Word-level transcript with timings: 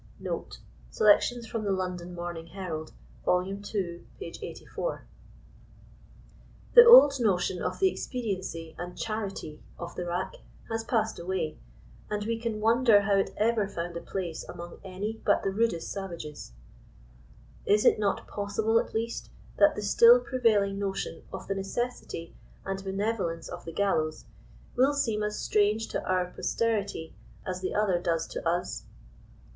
"* 0.09 0.19
The 0.19 0.29
old 0.31 0.57
notion 7.19 7.61
of 7.61 7.79
the 7.79 7.87
expediency 7.91 8.75
and 8.79 8.97
charity" 8.97 9.61
of 9.77 9.93
the 9.95 10.05
rack 10.07 10.33
has 10.71 10.83
passed 10.83 11.19
away, 11.19 11.59
and 12.09 12.25
we 12.25 12.39
can 12.39 12.59
wonder 12.59 13.01
how 13.01 13.13
it 13.15 13.29
ever 13.37 13.67
found 13.67 13.95
a 13.95 14.01
place 14.01 14.43
among 14.49 14.79
any 14.83 15.21
but 15.23 15.43
the 15.43 15.51
rudest 15.51 15.91
savages. 15.91 16.53
Is 17.67 17.85
it 17.85 17.99
not 17.99 18.27
possible^ 18.27 18.83
at 18.83 18.95
least, 18.95 19.29
that 19.59 19.75
the 19.75 19.83
still 19.83 20.19
prevailing 20.19 20.79
notion 20.79 21.21
of 21.31 21.47
the 21.47 21.53
necessity 21.53 22.33
and 22.65 22.83
benevolence 22.83 23.47
of 23.49 23.65
the 23.65 23.71
gallows, 23.71 24.25
will 24.75 24.95
seem 24.95 25.21
as 25.21 25.37
strange 25.37 25.89
to 25.89 26.03
our 26.03 26.25
posterity 26.25 27.13
as 27.45 27.61
the 27.61 27.75
other 27.75 27.99
does 27.99 28.25
to 28.29 28.49
us? 28.49 28.85